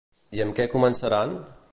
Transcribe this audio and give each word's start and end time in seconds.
I 0.37 0.41
amb 0.45 0.55
què 0.59 0.65
començaran? 0.71 1.37